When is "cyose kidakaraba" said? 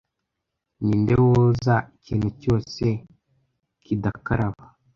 2.41-4.63